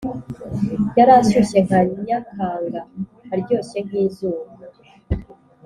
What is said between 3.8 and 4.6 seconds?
nk'izuba